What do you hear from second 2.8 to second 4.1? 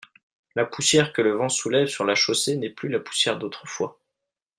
la poussière d'autrefois.